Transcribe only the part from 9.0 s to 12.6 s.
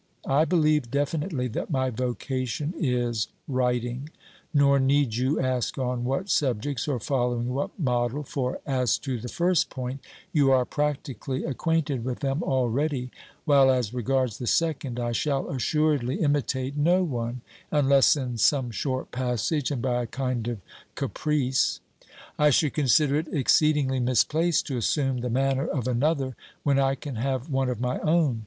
the first point, you are practically acquainted with them